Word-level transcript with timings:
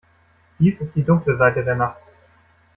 Dies 0.57 0.81
ist 0.81 0.95
die 0.95 1.03
dunkle 1.03 1.35
Seite 1.37 1.63
der 1.63 1.75
Nacht. 1.75 1.99